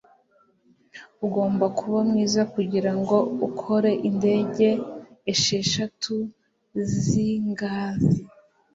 [1.25, 3.17] Ugomba kuba mwiza kugirango
[3.47, 4.67] ukore indege
[5.31, 6.15] esheshatu
[7.01, 8.21] zingazi